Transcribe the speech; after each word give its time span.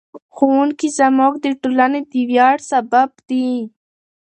ښوونکي 0.35 0.87
زموږ 0.99 1.33
د 1.39 1.45
ټولنې 1.61 1.99
د 2.11 2.13
ویاړ 2.29 2.57
سبب 2.71 3.09
دي. 3.29 3.49